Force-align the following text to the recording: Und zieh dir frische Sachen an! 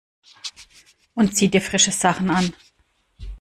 Und 1.13 1.35
zieh 1.35 1.49
dir 1.51 1.61
frische 1.61 1.91
Sachen 1.91 2.31
an! 2.31 2.51